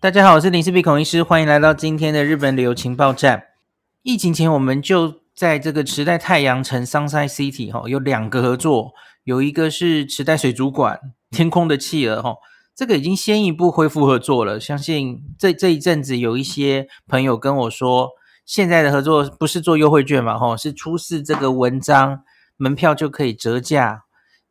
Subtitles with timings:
[0.00, 3.42] 大家好，我是林氏璧孔医师，欢迎来到今天的日本旅游情报站。
[4.04, 8.92] 疫情前，我们就在这个池袋太阳城 Sunshine City 哈，有两个合作，
[9.24, 11.00] 有一个是池袋水族馆
[11.32, 12.36] 天空的企鹅哈，
[12.76, 14.60] 这个已经先一步恢复合作了。
[14.60, 18.10] 相信这这一阵子有一些朋友跟我说，
[18.46, 22.22] 现在的合作不是做优惠券嘛哈，是出示这个文章，
[22.56, 24.04] 门票就可以折价。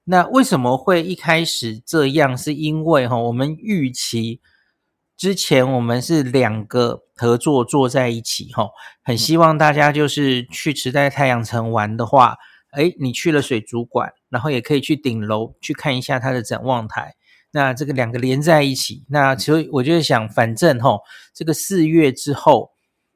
[0.03, 2.37] 那为什么会一开始这样？
[2.37, 4.41] 是因为哈，我们预期。
[5.17, 8.69] 之前我们是两个合作坐在一起，哈，
[9.03, 12.37] 很希望大家就是去池袋太阳城玩的话，
[12.73, 17.15] 诶，你去了水族馆，然后也可以去顶楼去看一下它的展望台。
[17.49, 20.99] 那这个两个连在一起，那所以我就想，反正哈，
[21.33, 22.71] 这个四月之后，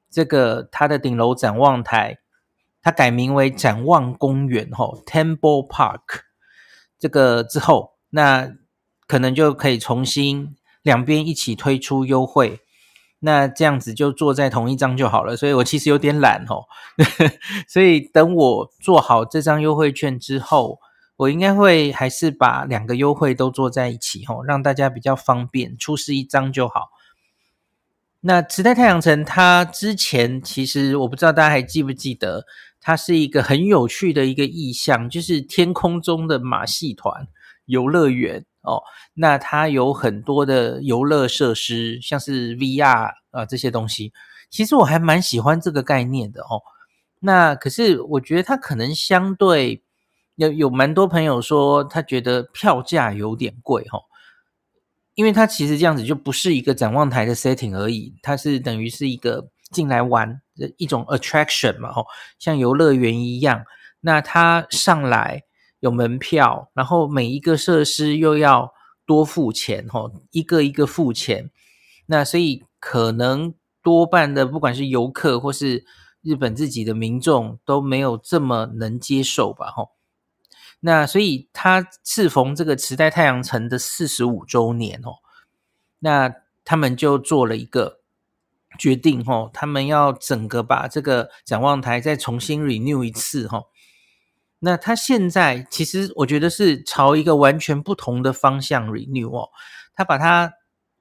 [0.09, 2.17] 这个它的顶楼展望台，
[2.81, 6.21] 它改名为展望公园，哈，Temple Park，
[6.97, 8.51] 这个之后，那
[9.05, 10.55] 可能就可以重新。
[10.81, 12.59] 两边一起推出优惠，
[13.19, 15.37] 那这样子就坐在同一张就好了。
[15.37, 16.65] 所以我其实有点懒哦，
[17.69, 20.79] 所以等我做好这张优惠券之后，
[21.17, 26.89] 我应该会还是把两个优惠都做在一起哦，让大家比较方便，出示一张就好。
[28.21, 32.45] 那池袋太阳城它之前其实我不知道大家还记不记得，
[32.79, 37.27] 它是一个很有趣的一个意象，就是天空中的马戏团
[37.65, 38.45] 游乐园。
[38.63, 38.83] 哦，
[39.15, 44.13] 那它有很多的游乐设施，像是 VR 啊这些东西，
[44.51, 46.61] 其实我还蛮喜欢这个概念的哦。
[47.19, 49.83] 那可是我觉得它可能相对
[50.35, 53.99] 有有蛮多朋友说，他觉得票价有点贵哈，
[55.15, 62.05] 因为它其实这样子就不是一个展望台的 setting 而已，它是等于是一个进来玩的一种 attraction 嘛，吼，
[62.37, 63.65] 像游乐园一样。
[64.01, 65.43] 那它上来。
[65.81, 68.73] 有门票，然后每一个设施又要
[69.05, 71.51] 多付钱，吼，一个一个付钱。
[72.05, 75.83] 那所以可能多半的不管是游客或是
[76.21, 79.89] 日本自己的民众都没有这么能接受吧，吼。
[80.81, 85.17] 那所以他适逢这个池袋太阳城的四十五周年，哦，
[85.99, 88.01] 那他们就做了一个
[88.77, 93.70] 决定，吼，他们要整个把这个展望台再重新 renew 一次，吼。
[94.63, 99.49] 那他现在其实我觉得是朝一个完全不同的方向 renew 哦，
[99.95, 100.53] 他把它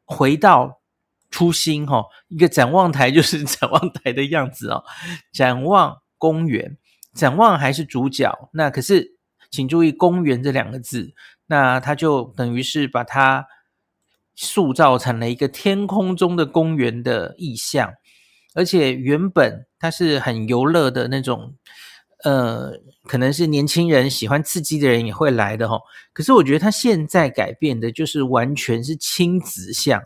[0.06, 0.80] 回到
[1.30, 4.82] 初心哈，一个展望台就是 展望台的样子哦，
[5.30, 6.78] 展望公园，
[7.12, 9.18] 展望还是主角，那可是
[9.50, 11.12] 请注意公园这两个字，
[11.46, 13.46] 那他就等于是把它
[14.34, 17.92] 塑造成了一个天空中的公园的意象，
[18.54, 21.56] 而且原本它是很游乐的那种。
[22.22, 22.72] 呃，
[23.04, 25.80] 可能是年轻人喜欢刺激的人也会来的齁。
[26.12, 30.02] 可是我觉得他现在改变的就是完全是亲子向，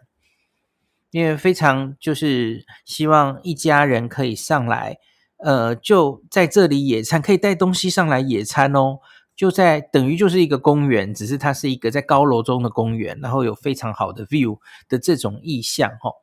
[1.11, 4.99] 因为非常就是希望一家人可以上来，
[5.39, 8.99] 呃，就在这里野餐，可以带东西上来野餐哦。
[9.35, 14.59] 就在等于就是一个公园，只是它是一个在高楼中的公园，然后有非常好的 view
[14.89, 16.15] 的这种意象齁。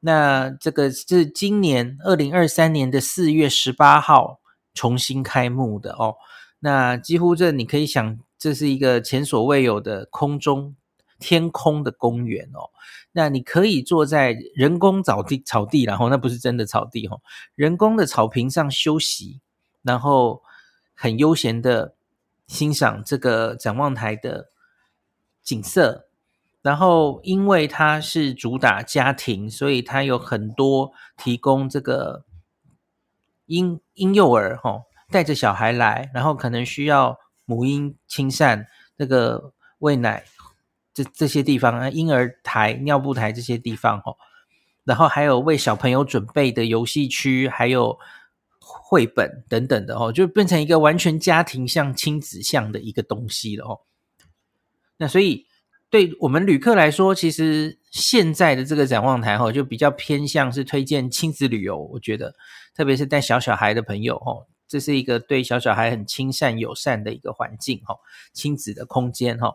[0.00, 4.41] 那这个是今年二零二三年的四月十八号。
[4.74, 6.16] 重新开幕的哦，
[6.60, 10.74] 那几乎这你可以想，这是一个前所未有的空中
[11.18, 12.70] 天空的公园哦。
[13.12, 17.20] 那你可以坐在人工草地草地，然后那不是真的草地哦，
[17.54, 19.40] 人工的草坪上休息，
[19.82, 20.42] 然后
[20.94, 21.94] 很悠闲的
[22.46, 24.48] 欣赏这个展望台的
[25.42, 26.06] 景色。
[26.62, 32.24] 然后因为它是主打家庭，所以它有很多提供这个。
[33.52, 40.24] 婴婴幼儿哈，带着小孩来，然后可能需要母婴亲善，这个喂奶
[40.94, 44.14] 这这些地方啊，婴儿台、尿布台这些地方哈，
[44.84, 47.98] 然后还有为小朋友准备的游戏区，还有
[48.58, 53.80] 绘本等等的哦，就变成一个完全家庭向、亲子向的一个东西了哦。
[54.96, 55.46] 那所以。
[55.92, 61.78] 对我们旅客来说，其实现在的这个展望台哈，就比较偏向是推荐亲子旅游。
[61.92, 62.34] 我觉得，
[62.74, 67.96] 特别是带小小孩的朋友哈，这是一个对小小孩很亲善友善的一个环境哈，
[68.32, 69.52] 亲子的空间哈。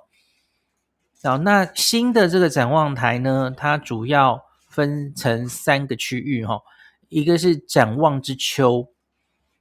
[1.23, 6.61] 好，那新的这个展望台呢，它主要分成三个区域哈，
[7.09, 8.87] 一个是展望之丘，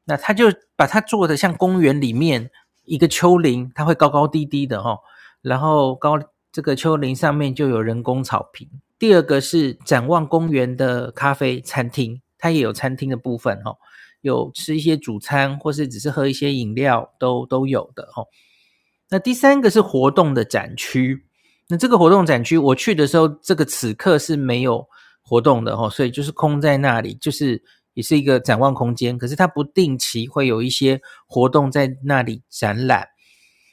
[0.05, 2.51] 那它就把它做的像公园里面
[2.85, 4.99] 一个丘陵，它会高高低低的哈，
[5.41, 6.19] 然后高。
[6.57, 8.67] 这个丘陵上面就有人工草坪。
[8.99, 13.77] 第二个是展望公园的咖啡餐厅，它也有餐厅的部分哦，
[14.23, 18.25] 有吃一些主餐或是只是喝一些饮料都都有的哦。
[19.11, 21.27] 那第三个是活动的展区，
[21.69, 24.89] 那这个活动展区我去的时候，这个此刻是没有
[25.21, 27.63] 活动的哦，所以就是空在那里，就是
[27.93, 29.19] 也是一个展望空间。
[29.19, 33.09] 可是它不定期会有一些活动在那里展览。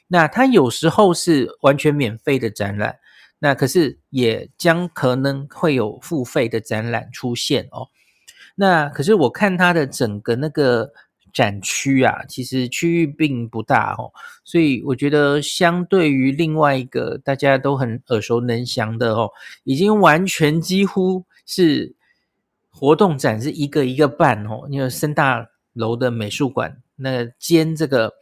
[0.06, 2.98] 那它有时候是完全免费的展览，
[3.38, 7.88] 那可是也将可能会有付费的展览出现哦。
[8.54, 10.92] 那可是我看它的整个那个。
[11.34, 14.12] 展区啊，其实区域并不大哦，
[14.44, 19.28] 所以我觉得相对于另外一个大家都很耳熟能详的哦，
[19.64, 21.96] 已经完全几乎是
[22.70, 24.68] 活动展是一个一个办哦。
[24.70, 28.12] 因为森大楼的美术馆那兼这个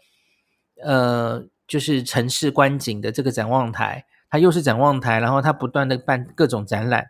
[0.83, 7.07] 呃，就是城市观景的这个展望台，它又是展望台，然后它不断的办各种展览。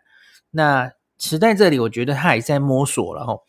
[0.51, 3.41] 那池袋这里，我觉得它还在摸索了哦。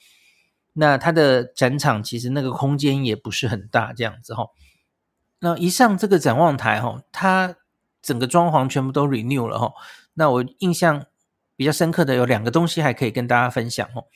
[0.72, 4.48] 那它的展场其实那个空间也不是很大，这样子哈。
[5.38, 7.54] 那一上这个展望台哈，它
[8.02, 9.72] 整个装潢全部都 renew 了哈。
[10.14, 11.06] 那我印象
[11.54, 14.06] 比较深刻的有两个东西还可以跟大家分享哦。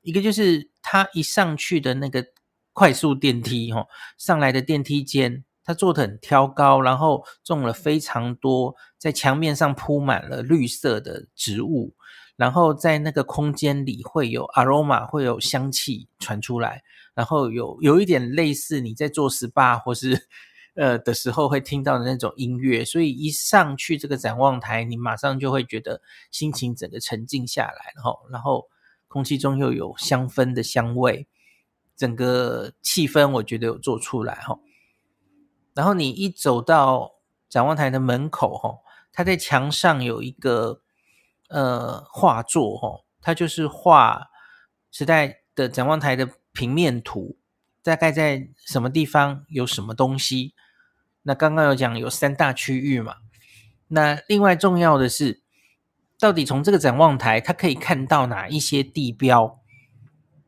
[0.00, 2.26] 一个就是它一上去的那个
[2.72, 11.94] 快速电梯哈，上来的电梯间，它做的很挑高，然后种了非常多，在墙面上铺满了绿色的植物。
[12.36, 16.82] 然后在那个空间里会有 aroma，会有香气传出来，
[17.12, 20.26] 然后有有一点类似你在做 SPA 或是
[20.74, 26.00] 呃的时候会听到的那种音乐，所以一上去这个展望台，你马上就会觉得
[26.30, 28.64] 心情整个沉静下来，然后然后
[29.06, 31.26] 空气中又有香氛的香味，
[31.94, 34.58] 整个气氛我觉得有做出来哈。
[35.78, 37.14] 然后你一走到
[37.48, 38.78] 展望台的门口哈，
[39.12, 40.82] 它在墙上有一个。
[41.50, 44.28] 呃，画作哈，它就是画
[44.90, 47.38] 时代的展望台的平面图，
[47.82, 50.52] 大概在什么地方有什么东西。
[51.22, 53.14] 那刚刚有讲有三大区域嘛，
[53.86, 55.40] 那另外重要的是，
[56.20, 59.58] 到底从这个展望台，它可以看到哪一些地标？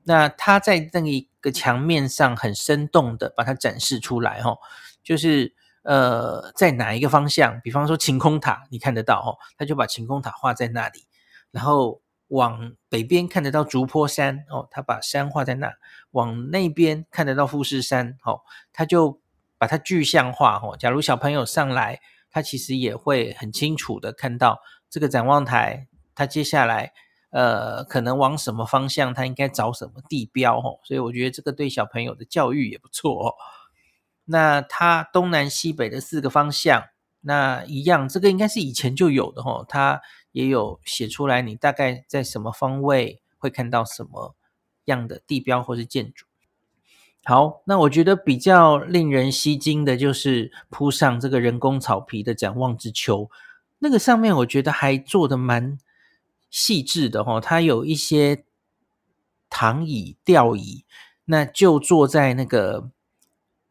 [0.03, 4.59] 那它在那一个墙面上很生动的把它展示出来哈，
[5.03, 5.55] 就是。
[5.83, 7.59] 呃，在哪一个方向？
[7.63, 11.07] 比方说晴空塔，你看得到哦，他就把晴空塔画在那里。
[11.51, 15.73] 然后往北边看得到竹坡山哦，他把山画在那。
[16.11, 18.43] 往那边看得到富士山哦，
[18.75, 19.23] 他就
[19.57, 20.77] 把它具象化哦。
[20.79, 22.01] 假如小朋友上来，
[22.31, 24.61] 他其实也会很清楚的看到
[24.91, 26.93] 这个展望台，他接下来
[27.31, 30.79] 呃可能往什么方向，他应该找什么地标哦。
[30.85, 33.35] 所以我觉得这个对小朋友的教育也不错哦。
[34.33, 36.85] 那它东南西北的四个方向，
[37.23, 40.01] 那一样，这个应该是以前就有的齁，它
[40.31, 44.37] 也有写出来，你大概在什么方位会看到什么
[44.85, 46.27] 样的地标或是建筑。
[47.25, 53.29] 好，那我觉得比较令人吸睛的就是铺上这个人工草皮的展望之丘，
[53.81, 55.77] 那个上面我觉得还做的蛮
[56.51, 58.45] 细致的齁，它有一些
[59.49, 60.85] 躺椅、吊椅，
[61.25, 62.91] 那就坐在那个。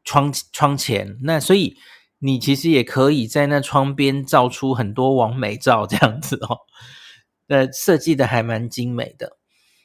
[0.09, 1.77] 窗窗前，那所以
[2.17, 6.57] 你其实也可以在那窗边照出很多网美照这样子哦，
[7.47, 9.37] 呃，设计的还蛮精美的。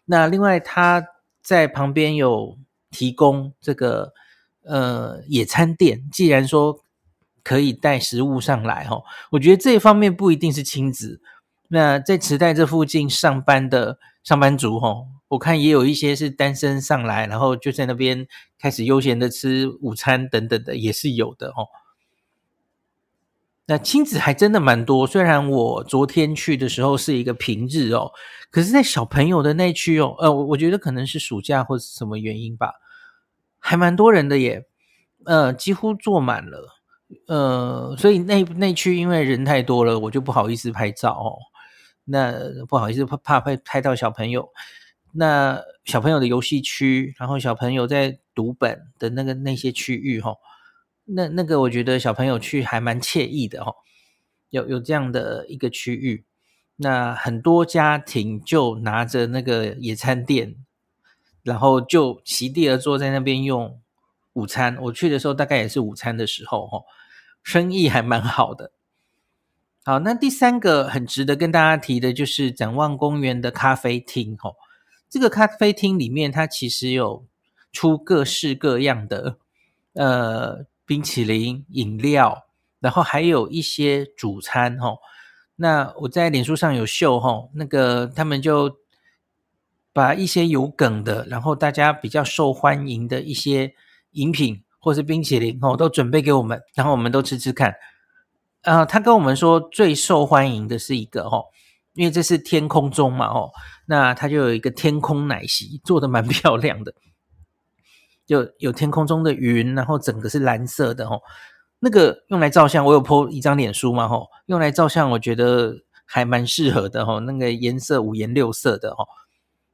[0.07, 1.05] 那另外，它
[1.43, 2.57] 在旁边有
[2.91, 4.15] 提供这个
[4.63, 6.83] 呃野餐垫，既然说
[7.43, 11.21] 可以带食物上来哦，我觉得这一方面不一定是亲子。
[11.75, 15.09] 那在池袋这附近上班的上班族哦。
[15.29, 21.67] 我看也有一些是单身上来，然后就在那边开始悠闲的吃午餐等等的，也是有的哦。
[23.67, 28.13] 那亲子还真的蛮多，虽然我昨天去的时候是一个平日哦，
[28.51, 32.75] 可是在小朋友的那区哦，呃，我觉得可能是暑假或是什么原因吧，
[33.59, 34.67] 还蛮多人的耶，
[35.25, 36.69] 呃，几乎坐满了，
[37.27, 41.35] 呃，所以那那区因为人太多了，我就不好意思拍照哦，
[42.05, 44.51] 那不好意思怕怕会拍到小朋友。
[45.17, 50.35] 那小朋友的游戏区，然后小朋友在读本的那个那些区域哈，
[51.05, 53.73] 那那个我觉得小朋友去还蛮惬意的哈，
[54.51, 56.25] 有有这样的一个区域，
[56.77, 60.57] 那很多家庭就拿着那个野餐垫，
[61.45, 63.81] 然后就席地而坐在那边用
[64.33, 64.77] 午餐。
[64.83, 66.83] 我去的时候大概也是午餐的时候哈，
[67.45, 68.73] 生意还蛮好的。
[69.87, 74.51] 好，那第三个很值得跟大家提的就是展望公园的咖啡厅哈。
[75.11, 77.27] 这个咖啡厅里面，它其实有
[77.71, 79.37] 出各式各样的
[79.93, 82.47] 呃冰淇淋、饮料，
[82.81, 84.97] 然后还有一些主餐哈。
[85.57, 88.79] 那我在脸书上有秀哈，那个他们就
[89.93, 93.75] 把一些有梗的，然后大家比较受欢迎的一些
[94.13, 97.75] 饮品或是冰淇淋哦，都准备给我们，然后我们都吃吃看。
[98.65, 101.45] 呃，他跟我们说最受欢迎的是一个哦，
[101.93, 103.51] 因为这是天空中嘛哦，
[103.87, 106.95] 那他就有一个天空奶昔，做的蛮 漂亮的，
[108.27, 111.21] 就有天空中的云，然后整个是蓝色的哦。
[111.81, 119.07] 那个用来照相，我有 po 一张脸书嘛吼，用来照相我觉得还蛮适合的吼，那个颜色五颜六色的吼，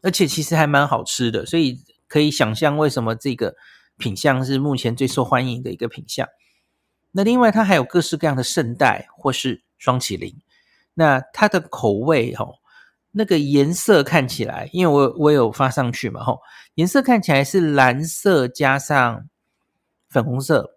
[0.02, 1.78] 而且其实还蛮好吃的，所以
[2.08, 3.54] 可以想象为什么这个
[3.96, 6.26] 品相是目前最受欢迎的一个品相。
[7.12, 10.36] 那另外它还有各式各样的圣代或是双麒麟，
[10.94, 12.58] 那它的口味吼，
[13.10, 16.40] 那个颜色看起来，因为我我有发上去嘛吼，
[16.74, 19.28] 颜色看起来是蓝色加上
[20.08, 20.76] 粉红色。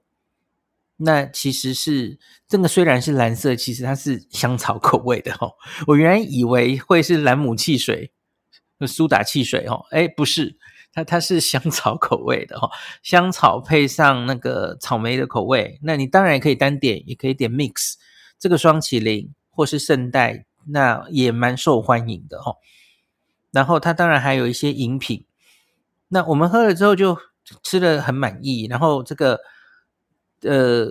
[0.97, 5.51] 那其实是这个虽然是蓝色，其实它是香草口味的哦。
[5.87, 8.11] 我原来以为会是蓝姆汽水、
[8.87, 10.55] 苏打汽水哦，哎，不是，
[10.93, 12.69] 它它是香草口味的哦。
[13.01, 17.95] 香草配上那个草莓的口味，那你当然也可以单点，也可以点 mix
[18.37, 22.57] 这个双麒麟或是圣代，那也蛮受欢迎的哦。
[23.51, 25.25] 然后它当然还有一些饮品，
[26.09, 27.17] 那我们喝了之后就
[27.63, 29.39] 吃的很满意，然后这个。
[30.45, 30.87] 呃，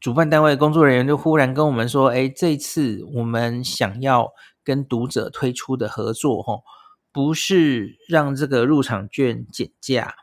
[0.00, 4.32] 主办单位工作人员就忽然跟我们说：“哎，这次我们想要
[4.64, 6.64] 跟读者推出的合作，吼，
[7.12, 10.14] 不是让这个入场券减价，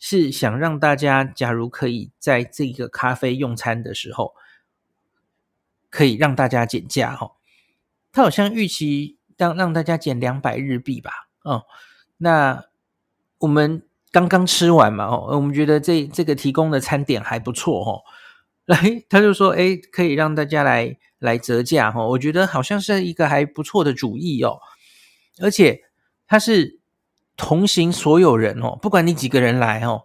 [0.00, 4.34] 是想让大家，假如可以在这个咖啡用餐的时候，
[5.90, 7.36] 可以让大家减价，吼。
[8.12, 11.10] 他好像预期让让大家减两百日币吧，
[11.42, 11.64] 哦，
[12.18, 12.64] 那
[13.38, 18.02] 我们。”刚刚吃完嘛，哦，我们觉得这这个提供的餐点还不错，哦，
[18.68, 24.58] 来，他就说，哎，可以让大家来来折价，哦，我觉得好像是一个还不错的主意哦，
[25.40, 25.80] 而且
[26.32, 26.80] 他是
[27.36, 30.04] 同行所有人哦，不管你几个人来哦，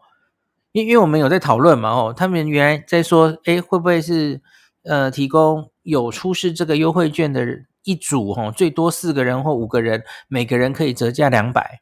[0.74, 4.42] 因因为我们有在讨论嘛，哦，他们原来在说，哎，会不会是
[4.84, 7.46] 呃提供有出示这个优惠券的
[7.84, 11.80] 一组，哦，最多四个人或五个人，每个人可以折价两百。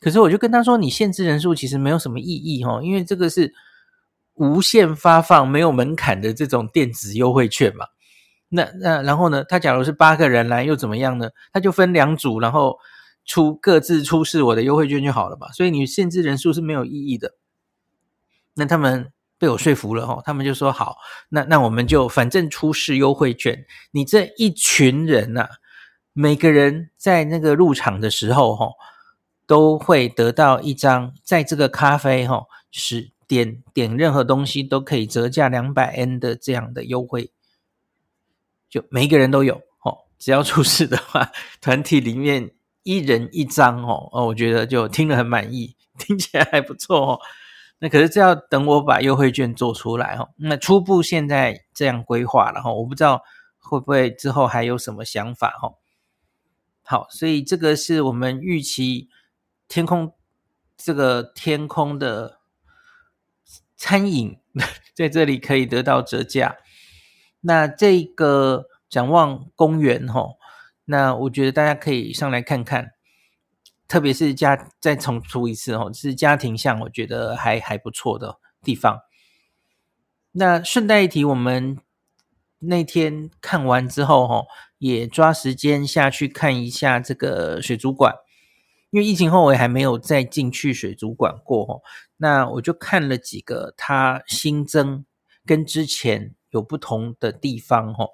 [0.00, 3.52] 可是我就跟他说，你限制人数其实没有什么意义哦，因为这个是
[4.36, 7.84] 无限发放、没有门槛的这种电子优惠券嘛。
[8.48, 11.28] 那那然后呢，他假如是八个人来又怎么样呢？
[11.52, 12.78] 他就分两组，然后
[13.26, 15.52] 出各自出示我的优惠券就好了嘛。
[15.52, 17.34] 所以你限制人数是没有意义的。
[18.54, 20.96] 那他们被我说服了哦，他们就说好，
[21.28, 25.48] 那那我们就反正出示优惠券，你这一群人呐，
[26.14, 28.68] 每个人在那个入场的时候哈。
[29.48, 37.30] 都会得到一张，在这个咖啡哈，是点点任何东西都可以折价两百 N 的这样的优惠，
[38.68, 39.98] 就每一个人都有哦。
[40.18, 41.30] 只要出示的话，
[41.62, 42.55] 团体里面
[42.86, 47.20] 一人一张哦哦，我觉得就听了很满意， 听起来还不错哦。
[47.80, 50.30] 那可是这要等我把优惠券做出来哦。
[50.36, 53.22] 那初步现在这样规划了哈，我不知道
[53.58, 55.74] 会不会之后还有什么想法哈。
[56.82, 59.08] 好，所以这个是我们预期。
[59.68, 60.14] 天空，
[60.76, 62.38] 这个天空的
[63.76, 64.38] 餐饮
[64.94, 66.58] 在这里可以得到折价。
[67.40, 70.35] 那这个展望公园吼，
[70.86, 72.92] 那我觉得大家可以上来看看，
[73.86, 79.00] 特别是家再重出一次哦，是家庭向，我觉得还还不错的地方。
[80.32, 81.78] 那顺带一提，我们
[82.60, 84.46] 那天看完之后吼，
[84.78, 88.14] 也抓时间下去看一下这个水族馆。
[88.90, 91.82] 因为疫情后我也还没有再进去水族馆过哦，
[92.18, 95.04] 那我就看了几个它新增
[95.44, 98.10] 跟之前有不同的地方哦。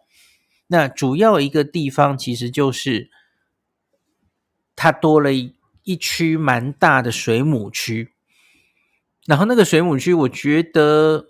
[0.73, 3.11] 那主要一个地方其实就是
[4.75, 8.15] 它多了一一区蛮大的水母区，
[9.27, 11.29] 然后那个水母区，我觉得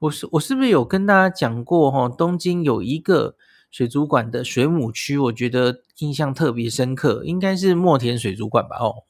[0.00, 2.08] 我是我是不是有跟大家讲过哈？
[2.08, 3.36] 东京有一个。
[3.72, 8.76] 水族馆的水母区，我觉得印象特别深刻，应该是墨田水族馆吧？
[8.78, 9.04] 哦，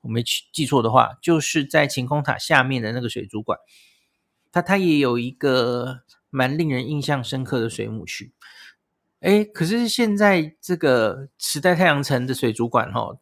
[0.00, 0.20] 我没
[0.52, 3.60] 记错的话，就是在晴空塔下面的那个水族馆，
[4.50, 8.32] 它它也有一个蛮令人印象深刻的水母区。
[9.20, 13.18] 哎，可是现在这个时代太阳城的水族馆，哦，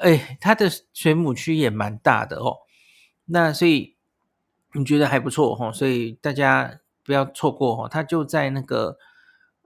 [0.00, 2.58] 哎，它的水母区也蛮大的哦。
[3.26, 3.96] 那所以
[4.74, 8.98] 你觉得还不错哦，所以大家不要错过哦，它就在那个。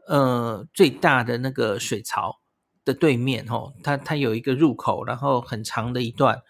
[0.07, 2.43] 呃，最大的那个水槽
[2.85, 6.43] 的对面，哦，它它有一个入口，然后很长的一段，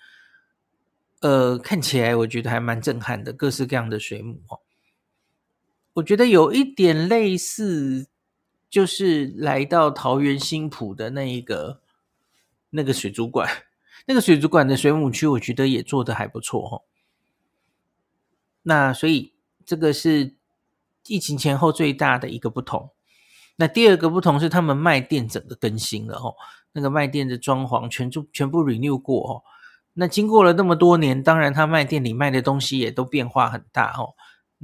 [1.20, 4.58] 呃，看起来我觉得还蛮震撼的，各式各样的水母，哦，
[5.92, 8.08] 我觉得有一点类似，
[8.74, 11.80] 就是来到桃园新埔的那一个
[12.70, 13.48] 那个水族馆，
[14.06, 16.82] 那个水族馆的水母区，我觉得也做得还不错，哦，
[18.62, 20.34] 那所以这个是。
[21.06, 22.90] 疫情前后最大的一个不同。
[23.56, 26.34] 那第二个不同是他们卖店整个更新了哦，
[26.72, 29.42] 那个卖店的装潢全部全部 renew 过哦。
[29.92, 34.14] 那经过了那么多年，当然他卖店里卖的东西也都变化很大哦。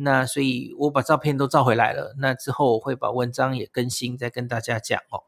[0.02, 5.24] 那所以我把照片都照回来了，那之后我会把文章也更新，再跟大家讲哦。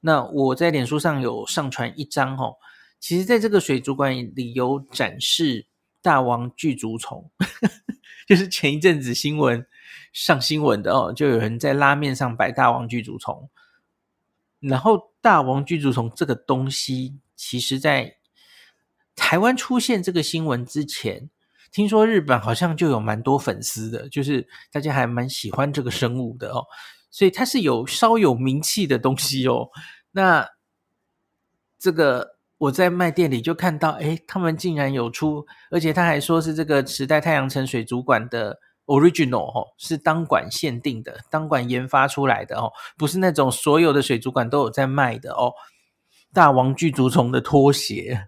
[0.00, 2.56] 那我在脸书上有上传一张哦，
[2.98, 5.66] 其实在这个水族馆里有展示
[6.02, 7.30] 大王巨足虫，
[8.26, 9.66] 就是前一阵子新闻
[10.12, 13.50] 上新闻的哦，就有人在拉面上摆大王巨足虫，
[14.58, 18.16] 然后大王巨足虫这个东西，其实在
[19.14, 21.28] 台湾出现这个新闻之前，
[21.72, 26.64] 听说日本好像就有蛮多粉丝的，就是大家还蛮喜欢这个生物的哦，
[27.10, 29.68] 所以它是有稍有名气的东西哦。
[30.10, 30.46] 那
[31.78, 45.52] 这个我在卖店里就看到，诶，他们竟然有出，而且他还说是这个池袋太阳城水族馆的 original 哦，是当馆限定的，当馆研发出来的哦，不是那种所有的水族馆都有在卖的哦。
[46.32, 48.26] 大王巨足虫的拖鞋。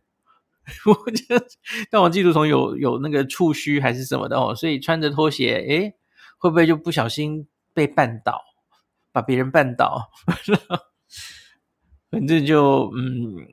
[0.87, 1.45] 我觉得
[1.91, 5.95] 大王巨足虫有有那个触须还是什么的哦，所以穿着拖鞋，诶，
[6.39, 8.41] 会不会就不小心被绊倒，
[9.11, 10.09] 把别人绊倒？
[12.11, 13.49] 反正就嗯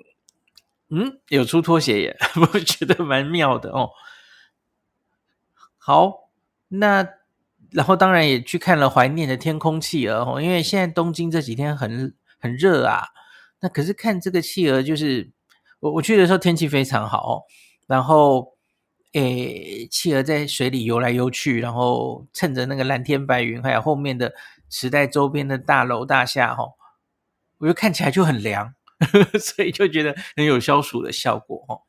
[0.90, 2.18] 嗯，有出拖鞋耶，
[2.54, 3.90] 我觉得蛮妙的哦。
[5.78, 6.30] 好，
[6.68, 7.08] 那
[7.72, 13.08] 然后当然也去看了怀念的天空企鹅哦，因为现在东京这几天很很热啊，
[13.62, 15.32] 那可是看这个企鹅就是。
[15.80, 17.44] 我我去的时候天气非常好哦，
[17.88, 18.58] 然后
[19.14, 24.34] 诶，企鹅在水里游来游去，然后趁着那个蓝天白云，还有后面的
[24.70, 26.64] 池袋周边的大楼大厦哈，
[27.58, 28.76] 我就看起来就很凉，
[29.40, 31.82] 所以就觉得很有消暑的效果哦。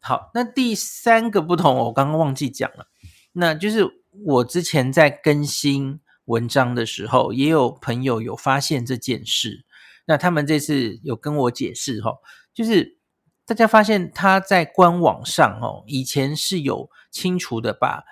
[0.00, 2.88] 好，那第三个不同我刚刚忘记讲了，
[3.32, 3.84] 那就是
[4.24, 9.64] 我之前在更新文章的时候，也有朋友有发现这件事，
[10.06, 12.12] 那他们这次有跟我解释哈。
[12.54, 12.98] 就是
[13.44, 18.04] 大家发现他在官网上哦，以前是有清楚的把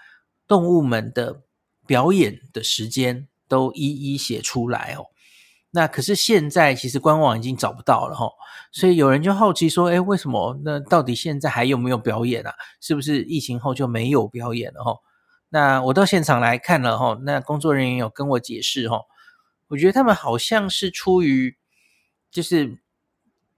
[0.46, 1.42] 动物们的
[1.87, 5.07] 表演的时间都一一写出来哦。
[5.70, 8.30] 那可是现在其实官网已经找不到了哈，
[8.70, 10.57] 所以有人就好奇说，诶，为什么？
[10.64, 12.54] 那到底现在还有没有表演啊？
[12.80, 14.98] 是不是疫情后就没有表演了哈？
[15.48, 19.00] 那我到现场来看了哈，那工作人员有跟我解释哈，
[19.66, 21.57] 我觉得他们好像是出于
[22.35, 22.77] 就是。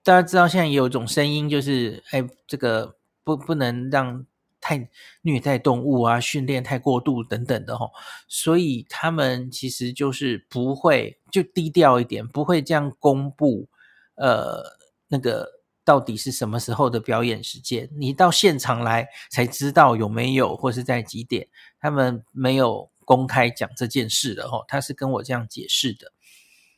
[0.07, 4.25] 大家知道现在有一种声音，就是哎，这个不不能让
[4.61, 4.89] 太
[5.23, 7.91] 虐待动物啊，训练太过度等等的吼，
[8.29, 13.69] 所以他们其实就是不会就低调一点，不会这样公布，
[14.15, 14.63] 呃，
[15.09, 15.45] 那个
[15.85, 21.49] 到底是什么时候的表演时间，你到现场来才知道有没有或是在几点，
[21.81, 26.13] 他们没有公开讲这件事的吼，他是跟我这样解释的。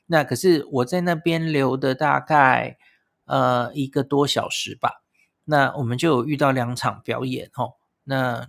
[0.09, 2.77] 那可是我在那边留的大概。
[3.31, 5.03] 呃，一个多小时吧，
[5.45, 8.49] 那我们就有遇到两场表演哦，那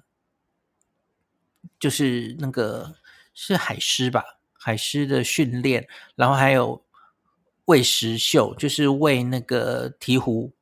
[1.77, 2.95] 就是那个
[3.33, 6.81] 是海狮吧，海狮的训练，然后还有
[7.65, 10.53] 喂食秀，就是喂那个鹈鹕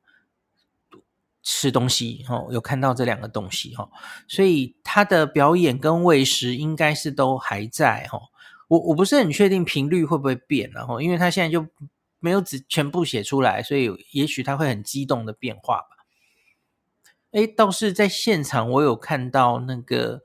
[1.44, 3.88] 吃东西哦，有看到这两个东西哦，
[4.26, 8.30] 所以他的表演跟喂食应该是都还在哦，
[8.68, 11.66] 我我不是很确定频率会不会变，然后因为他现在就。
[12.20, 16.04] 没有只全部写出来，所以也许他会很激动的变化吧。
[17.30, 20.24] 诶，倒是在现场我有看到那个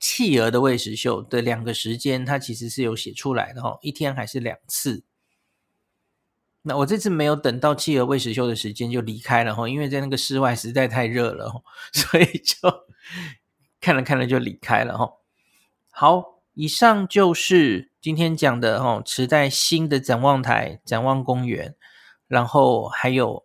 [0.00, 5.04] 企鹅的喂食秀的两个时间，它其实是有写出来的哈，一天还是两次。
[6.62, 11.62] 那我这次没有等到企鹅喂食秀的时间就离开了哈，因为在那个室外实在太热了，
[11.94, 12.68] 所以就
[13.80, 15.12] 看了看了就离开了哈。
[15.90, 16.37] 好。
[16.58, 21.76] 以上就是今天讲的哦，池袋新的展望台、展望公园，
[22.26, 23.44] 然后还有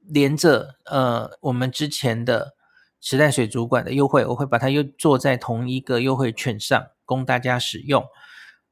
[0.00, 2.56] 连着呃我们之前的
[3.00, 8.04] 池袋水族馆的优惠，我会把它又做在同一个优惠券上供大家使用。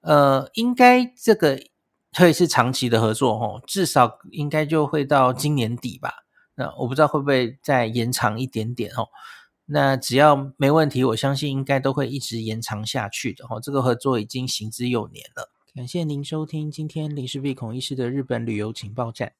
[0.00, 1.56] 呃，应该这个
[2.14, 6.12] 会是长期的合作哦，至少应该就会到今年底吧。
[6.56, 9.06] 那我不知道会不会再延长一点点哦。
[9.72, 13.60] 那只要没问题，我相信应该都会一直延长下去的哦。
[13.62, 15.48] 这个合作已经行之有年了。
[15.72, 19.32] 感谢您收听今天林氏璧孔医师的日本旅游情报站。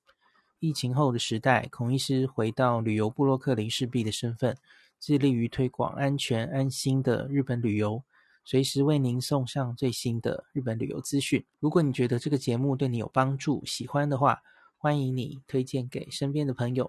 [0.60, 4.56] 疫情后的时代，孔医师回到旅游部落客林氏璧的身份，
[5.00, 8.00] 致力于推广安全安心的日本旅游，
[8.44, 11.44] 随时为您送上最新的日本旅游资讯。
[11.58, 14.40] 如果你觉得这个节目对你有帮助，喜欢的话，
[14.78, 16.88] 欢迎你推荐给身边的朋友。